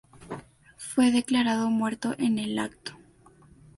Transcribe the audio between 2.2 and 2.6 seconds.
el